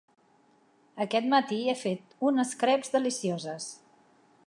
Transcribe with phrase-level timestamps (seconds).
[1.05, 3.73] Aquest matí he fet unes creps delicioses.